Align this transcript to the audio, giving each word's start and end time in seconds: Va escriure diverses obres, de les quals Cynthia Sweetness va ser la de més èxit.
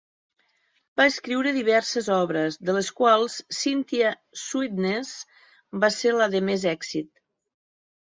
Va 1.01 1.05
escriure 1.09 1.51
diverses 1.57 2.09
obres, 2.15 2.57
de 2.71 2.75
les 2.79 2.91
quals 3.01 3.37
Cynthia 3.59 4.17
Sweetness 4.47 5.15
va 5.87 5.95
ser 6.01 6.19
la 6.21 6.33
de 6.39 6.47
més 6.51 6.71
èxit. 6.77 7.17